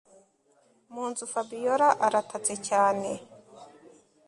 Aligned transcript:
munzu 0.93 1.25
Fabiora 1.33 1.87
aratatse 2.05 2.53
cyaneeeee…… 2.65 3.21